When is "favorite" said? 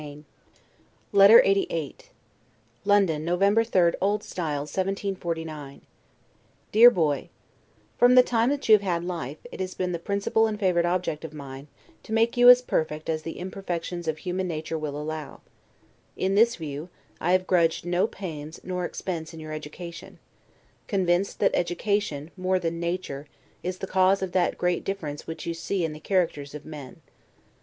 10.59-10.87